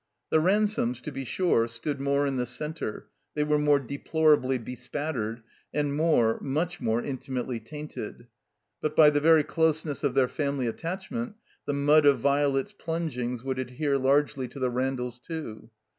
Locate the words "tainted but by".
7.63-9.11